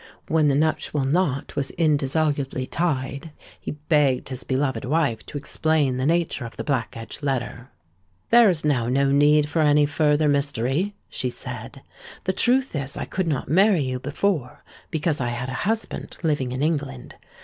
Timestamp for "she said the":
11.07-12.35